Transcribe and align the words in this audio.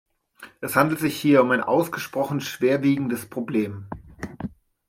Es 0.61 0.75
handelt 0.75 0.99
sich 0.99 1.15
hier 1.21 1.43
um 1.43 1.51
ein 1.51 1.61
ausgesprochen 1.61 2.41
schwerwiegendes 2.41 3.29
Problem. 3.29 3.85